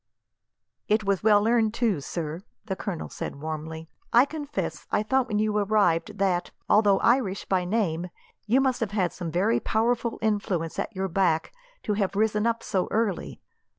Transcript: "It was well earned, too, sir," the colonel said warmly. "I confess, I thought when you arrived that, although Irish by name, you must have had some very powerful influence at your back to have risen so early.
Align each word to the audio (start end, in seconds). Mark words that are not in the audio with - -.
"It 0.87 1.03
was 1.03 1.21
well 1.21 1.47
earned, 1.47 1.75
too, 1.75 2.01
sir," 2.01 2.41
the 2.65 2.75
colonel 2.75 3.07
said 3.07 3.39
warmly. 3.39 3.87
"I 4.11 4.25
confess, 4.25 4.87
I 4.91 5.03
thought 5.03 5.27
when 5.27 5.37
you 5.37 5.55
arrived 5.55 6.17
that, 6.17 6.49
although 6.67 6.97
Irish 7.01 7.45
by 7.45 7.65
name, 7.65 8.09
you 8.47 8.61
must 8.61 8.79
have 8.79 8.93
had 8.93 9.13
some 9.13 9.29
very 9.29 9.59
powerful 9.59 10.17
influence 10.19 10.79
at 10.79 10.95
your 10.95 11.07
back 11.07 11.53
to 11.83 11.93
have 11.93 12.15
risen 12.15 12.51
so 12.61 12.87
early. 12.89 13.41